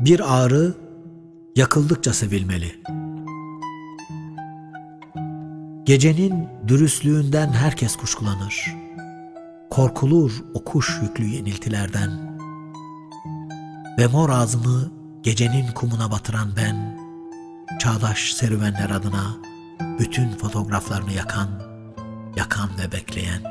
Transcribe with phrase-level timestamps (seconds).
[0.00, 0.74] Bir ağrı
[1.56, 2.82] yakıldıkça sevilmeli.
[5.84, 8.76] Gecenin dürüstlüğünden herkes kuşkulanır.
[9.70, 12.38] Korkulur o kuş yüklü yeniltilerden.
[13.98, 14.92] Ve mor ağzımı
[15.22, 16.98] gecenin kumuna batıran ben,
[17.78, 19.36] çağdaş serüvenler adına
[19.98, 21.48] bütün fotoğraflarını yakan,
[22.36, 23.42] yakan ve bekleyen.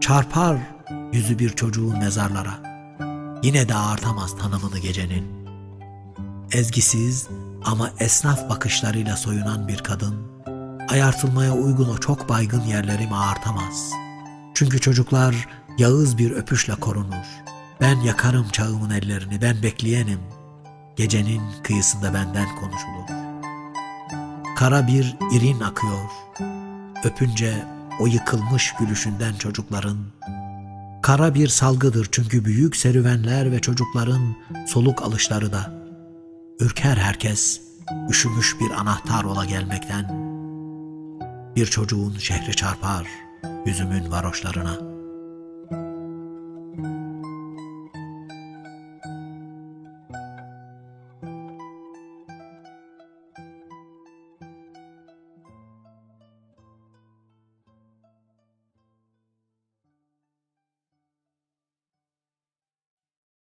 [0.00, 0.58] Çarpar
[1.12, 2.71] yüzü bir çocuğun mezarlara,
[3.42, 5.24] yine de ağartamaz tanımını gecenin.
[6.52, 7.28] Ezgisiz
[7.64, 10.14] ama esnaf bakışlarıyla soyunan bir kadın,
[10.88, 13.92] ayartılmaya uygun o çok baygın yerlerimi ağartamaz.
[14.54, 15.48] Çünkü çocuklar
[15.78, 17.26] yağız bir öpüşle korunur.
[17.80, 20.20] Ben yakarım çağımın ellerini, ben bekleyenim.
[20.96, 23.22] Gecenin kıyısında benden konuşulur.
[24.56, 26.10] Kara bir irin akıyor.
[27.04, 27.64] Öpünce
[28.00, 29.98] o yıkılmış gülüşünden çocukların.
[31.02, 34.36] Kara bir salgıdır çünkü büyük serüvenler ve çocukların
[34.68, 35.84] soluk alışları da.
[36.60, 37.60] Ürker herkes,
[38.10, 40.08] üşümüş bir anahtar ola gelmekten.
[41.56, 43.06] Bir çocuğun şehri çarpar
[43.66, 44.91] yüzümün varoşlarına.''